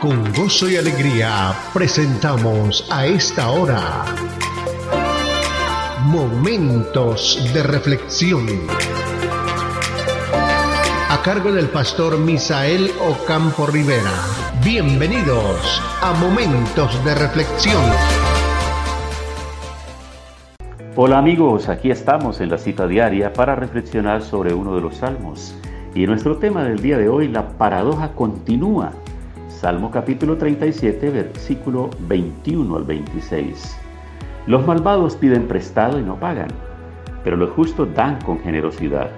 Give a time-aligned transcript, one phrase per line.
[0.00, 4.06] Con gozo y alegría presentamos a esta hora
[6.06, 8.46] Momentos de Reflexión.
[11.10, 14.10] A cargo del pastor Misael Ocampo Rivera.
[14.64, 17.84] Bienvenidos a Momentos de Reflexión.
[20.96, 25.54] Hola amigos, aquí estamos en la cita diaria para reflexionar sobre uno de los salmos.
[25.94, 28.94] Y nuestro tema del día de hoy, la paradoja continúa
[29.60, 33.76] Salmo capítulo 37, versículo 21 al 26.
[34.46, 36.48] Los malvados piden prestado y no pagan,
[37.22, 39.10] pero los justos dan con generosidad.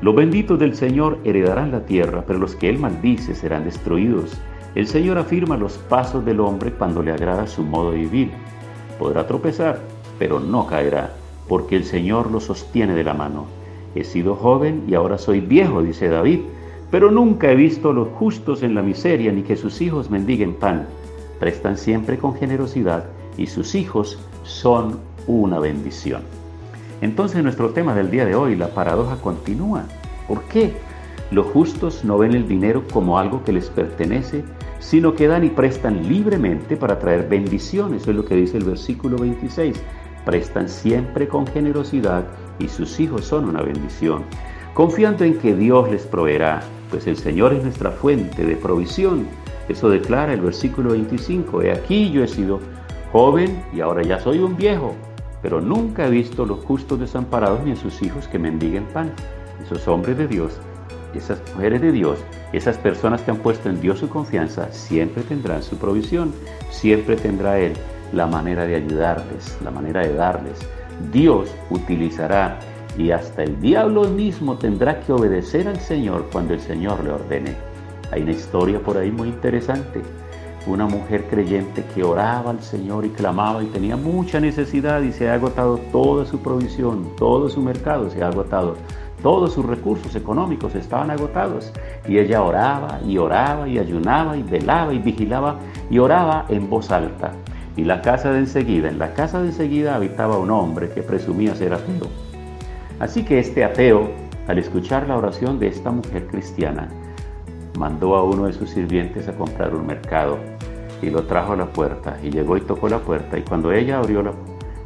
[0.00, 4.40] Los benditos del Señor heredarán la tierra, pero los que Él maldice serán destruidos.
[4.74, 8.30] El Señor afirma los pasos del hombre cuando le agrada su modo de vivir.
[8.98, 9.80] Podrá tropezar,
[10.18, 11.12] pero no caerá,
[11.46, 13.44] porque el Señor lo sostiene de la mano.
[13.94, 16.40] He sido joven y ahora soy viejo, dice David
[16.90, 20.54] pero nunca he visto a los justos en la miseria ni que sus hijos mendiguen
[20.54, 20.86] pan.
[21.38, 23.04] Prestan siempre con generosidad
[23.36, 26.22] y sus hijos son una bendición.
[27.00, 29.84] Entonces nuestro tema del día de hoy, la paradoja continúa.
[30.28, 30.74] ¿Por qué?
[31.30, 34.44] Los justos no ven el dinero como algo que les pertenece,
[34.80, 38.02] sino que dan y prestan libremente para traer bendiciones.
[38.02, 39.80] Eso es lo que dice el versículo 26.
[40.24, 42.26] Prestan siempre con generosidad
[42.58, 44.24] y sus hijos son una bendición,
[44.74, 49.26] confiando en que Dios les proveerá pues el Señor es nuestra fuente de provisión.
[49.68, 51.62] Eso declara el versículo 25.
[51.62, 52.60] He aquí yo he sido
[53.12, 54.94] joven y ahora ya soy un viejo,
[55.40, 59.12] pero nunca he visto los justos desamparados ni a sus hijos que mendiguen pan.
[59.62, 60.58] Esos hombres de Dios,
[61.14, 62.18] esas mujeres de Dios,
[62.52, 66.32] esas personas que han puesto en Dios su confianza, siempre tendrán su provisión,
[66.70, 67.74] siempre tendrá Él
[68.12, 70.58] la manera de ayudarles, la manera de darles.
[71.12, 72.58] Dios utilizará
[72.98, 77.54] y hasta el diablo mismo tendrá que obedecer al Señor cuando el Señor le ordene.
[78.12, 80.02] Hay una historia por ahí muy interesante.
[80.66, 85.30] Una mujer creyente que oraba al Señor y clamaba y tenía mucha necesidad y se
[85.30, 88.76] ha agotado toda su provisión, todo su mercado se ha agotado,
[89.22, 91.72] todos sus recursos económicos estaban agotados.
[92.06, 96.90] Y ella oraba y oraba y ayunaba y velaba y vigilaba y oraba en voz
[96.90, 97.32] alta.
[97.76, 101.54] Y la casa de enseguida, en la casa de enseguida habitaba un hombre que presumía
[101.54, 102.29] ser ateo
[103.00, 104.10] Así que este ateo,
[104.46, 106.88] al escuchar la oración de esta mujer cristiana,
[107.78, 110.38] mandó a uno de sus sirvientes a comprar un mercado
[111.00, 113.98] y lo trajo a la puerta y llegó y tocó la puerta y cuando ella
[113.98, 114.34] abrió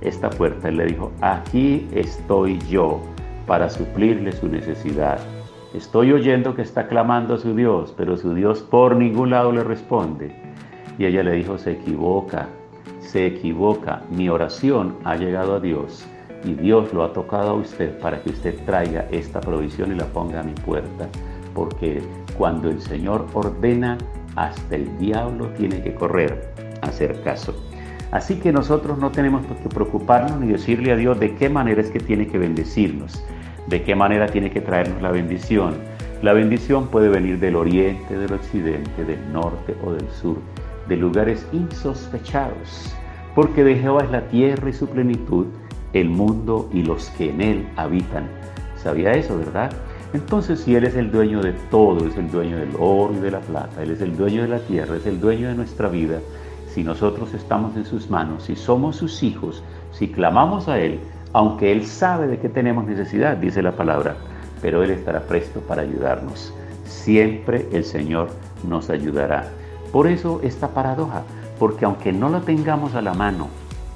[0.00, 3.00] esta puerta él le dijo, aquí estoy yo
[3.48, 5.18] para suplirle su necesidad.
[5.74, 9.64] Estoy oyendo que está clamando a su Dios, pero su Dios por ningún lado le
[9.64, 10.36] responde.
[10.98, 12.46] Y ella le dijo, se equivoca,
[13.00, 16.06] se equivoca, mi oración ha llegado a Dios
[16.44, 20.06] y Dios lo ha tocado a usted para que usted traiga esta provisión y la
[20.06, 21.08] ponga a mi puerta,
[21.54, 22.02] porque
[22.36, 23.96] cuando el Señor ordena,
[24.36, 26.52] hasta el diablo tiene que correr
[26.82, 27.54] a hacer caso.
[28.10, 31.90] Así que nosotros no tenemos que preocuparnos ni decirle a Dios de qué manera es
[31.90, 33.24] que tiene que bendecirnos,
[33.66, 35.74] de qué manera tiene que traernos la bendición.
[36.22, 40.36] La bendición puede venir del oriente, del occidente, del norte o del sur,
[40.88, 42.94] de lugares insospechados,
[43.34, 45.46] porque de Jehová es la tierra y su plenitud,
[45.94, 48.28] el mundo y los que en él habitan.
[48.76, 49.72] ¿Sabía eso, verdad?
[50.12, 53.32] Entonces, si Él es el dueño de todo, es el dueño del oro y de
[53.32, 56.20] la plata, Él es el dueño de la tierra, es el dueño de nuestra vida,
[56.72, 59.62] si nosotros estamos en sus manos, si somos sus hijos,
[59.92, 61.00] si clamamos a Él,
[61.32, 64.16] aunque Él sabe de qué tenemos necesidad, dice la palabra,
[64.62, 66.54] pero Él estará presto para ayudarnos.
[66.84, 68.28] Siempre el Señor
[68.68, 69.48] nos ayudará.
[69.90, 71.22] Por eso esta paradoja,
[71.58, 73.48] porque aunque no la tengamos a la mano,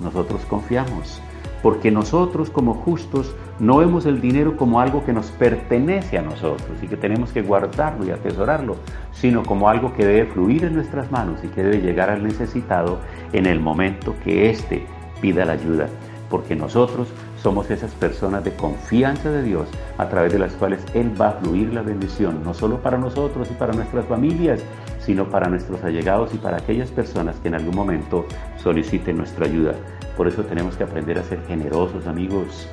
[0.00, 1.20] nosotros confiamos
[1.62, 6.78] porque nosotros como justos no vemos el dinero como algo que nos pertenece a nosotros
[6.82, 8.76] y que tenemos que guardarlo y atesorarlo,
[9.12, 12.98] sino como algo que debe fluir en nuestras manos y que debe llegar al necesitado
[13.32, 14.86] en el momento que éste
[15.20, 15.88] pida la ayuda,
[16.28, 17.08] porque nosotros
[17.42, 19.68] somos esas personas de confianza de Dios
[19.98, 23.48] a través de las cuales Él va a fluir la bendición, no solo para nosotros
[23.50, 24.62] y para nuestras familias,
[24.98, 28.26] sino para nuestros allegados y para aquellas personas que en algún momento
[28.56, 29.74] soliciten nuestra ayuda.
[30.16, 32.68] Por eso tenemos que aprender a ser generosos, amigos.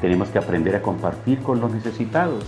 [0.00, 2.44] Tenemos que aprender a compartir con los necesitados.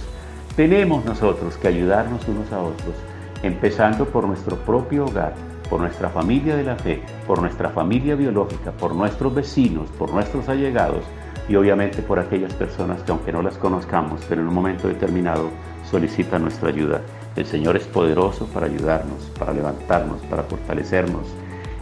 [0.56, 2.94] Tenemos nosotros que ayudarnos unos a otros,
[3.42, 5.34] empezando por nuestro propio hogar,
[5.70, 10.48] por nuestra familia de la fe, por nuestra familia biológica, por nuestros vecinos, por nuestros
[10.48, 11.04] allegados
[11.48, 15.50] y obviamente por aquellas personas que aunque no las conozcamos, pero en un momento determinado
[15.90, 17.00] solicitan nuestra ayuda.
[17.36, 21.26] El Señor es poderoso para ayudarnos, para levantarnos, para fortalecernos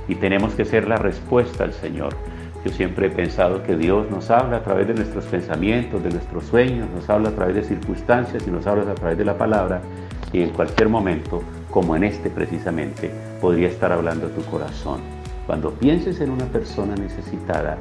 [0.08, 2.14] y tenemos que ser la respuesta al Señor.
[2.64, 6.44] Yo siempre he pensado que Dios nos habla a través de nuestros pensamientos, de nuestros
[6.44, 9.82] sueños, nos habla a través de circunstancias y nos habla a través de la palabra.
[10.32, 15.00] Y en cualquier momento, como en este precisamente, podría estar hablando tu corazón.
[15.46, 17.76] Cuando pienses en una persona necesitada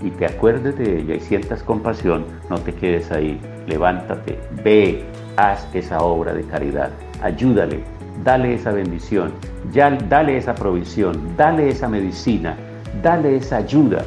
[0.00, 5.04] y te acuerdes de ella y sientas compasión, no te quedes ahí, levántate, ve,
[5.36, 6.90] haz esa obra de caridad,
[7.22, 7.80] ayúdale,
[8.24, 9.32] dale esa bendición,
[9.70, 12.56] ya, dale esa provisión, dale esa medicina,
[13.02, 14.04] dale esa ayuda.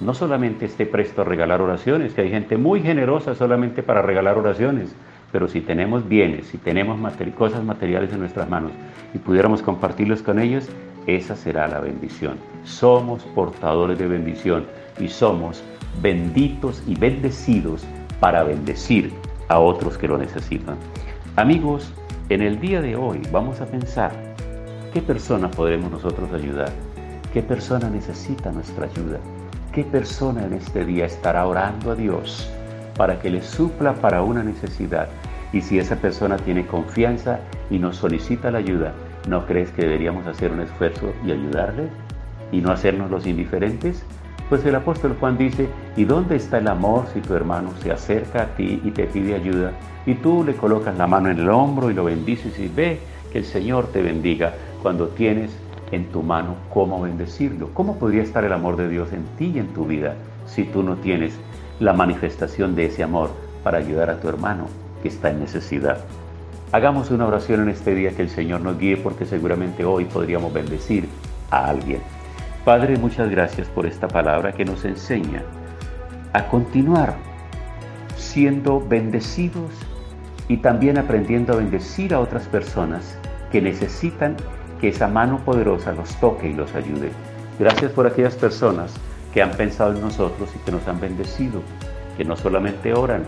[0.00, 4.38] No solamente esté presto a regalar oraciones, que hay gente muy generosa solamente para regalar
[4.38, 4.94] oraciones,
[5.30, 6.98] pero si tenemos bienes, si tenemos
[7.36, 8.72] cosas materiales en nuestras manos
[9.14, 10.68] y pudiéramos compartirlos con ellos,
[11.06, 12.36] esa será la bendición.
[12.64, 14.64] Somos portadores de bendición
[14.98, 15.62] y somos
[16.02, 17.84] benditos y bendecidos
[18.20, 19.12] para bendecir
[19.48, 20.76] a otros que lo necesitan.
[21.36, 21.92] Amigos,
[22.28, 24.12] en el día de hoy vamos a pensar
[24.92, 26.70] qué persona podremos nosotros ayudar,
[27.32, 29.18] qué persona necesita nuestra ayuda,
[29.72, 32.50] qué persona en este día estará orando a Dios
[32.96, 35.08] para que le supla para una necesidad.
[35.52, 37.40] Y si esa persona tiene confianza
[37.70, 38.92] y nos solicita la ayuda,
[39.28, 41.88] ¿no crees que deberíamos hacer un esfuerzo y ayudarle?
[42.52, 44.04] ¿Y no hacernos los indiferentes?
[44.48, 48.42] Pues el apóstol Juan dice, ¿y dónde está el amor si tu hermano se acerca
[48.42, 49.72] a ti y te pide ayuda?
[50.06, 52.98] Y tú le colocas la mano en el hombro y lo bendices y ve
[53.32, 55.52] que el Señor te bendiga cuando tienes
[55.92, 57.70] en tu mano cómo bendecirlo.
[57.74, 60.14] ¿Cómo podría estar el amor de Dios en ti y en tu vida
[60.46, 61.38] si tú no tienes
[61.80, 63.30] la manifestación de ese amor
[63.64, 64.66] para ayudar a tu hermano
[65.02, 65.98] que está en necesidad.
[66.72, 70.52] Hagamos una oración en este día que el Señor nos guíe porque seguramente hoy podríamos
[70.52, 71.08] bendecir
[71.50, 72.00] a alguien.
[72.64, 75.42] Padre, muchas gracias por esta palabra que nos enseña
[76.32, 77.16] a continuar
[78.16, 79.72] siendo bendecidos
[80.46, 83.18] y también aprendiendo a bendecir a otras personas
[83.50, 84.36] que necesitan
[84.80, 87.10] que esa mano poderosa los toque y los ayude.
[87.58, 88.94] Gracias por aquellas personas
[89.32, 91.62] que han pensado en nosotros y que nos han bendecido,
[92.16, 93.24] que no solamente oran,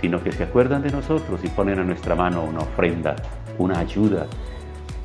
[0.00, 3.16] sino que se acuerdan de nosotros y ponen a nuestra mano una ofrenda,
[3.58, 4.26] una ayuda.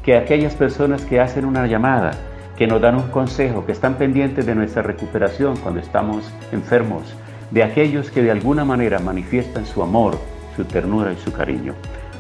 [0.04, 2.12] Que aquellas personas que hacen una llamada,
[2.58, 7.14] que nos dan un consejo, que están pendientes de nuestra recuperación cuando estamos enfermos,
[7.52, 10.18] de aquellos que de alguna manera manifiestan su amor,
[10.56, 11.74] su ternura y su cariño.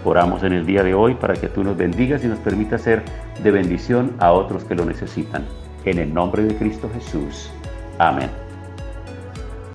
[0.07, 3.04] Oramos en el día de hoy para que tú nos bendigas y nos permitas ser
[3.44, 5.45] de bendición a otros que lo necesitan.
[5.83, 7.50] En el nombre de Cristo Jesús.
[8.00, 8.31] Amén.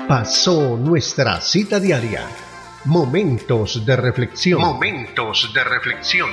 [0.08, 2.22] Pasó nuestra cita diaria.
[2.86, 4.58] Momentos de reflexión.
[4.58, 6.30] Momentos de reflexión.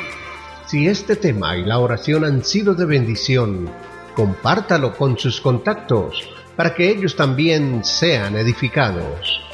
[0.66, 3.69] Si este tema y la oración han sido de bendición,
[4.16, 6.25] compártalo con sus contactos
[6.56, 9.49] para que ellos también sean edificados.